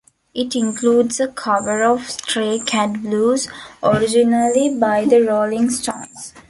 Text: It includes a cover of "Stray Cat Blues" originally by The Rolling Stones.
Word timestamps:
It 0.33 0.55
includes 0.55 1.19
a 1.19 1.27
cover 1.27 1.83
of 1.83 2.09
"Stray 2.09 2.57
Cat 2.57 3.03
Blues" 3.03 3.47
originally 3.83 4.75
by 4.75 5.05
The 5.05 5.21
Rolling 5.21 5.69
Stones. 5.69 6.33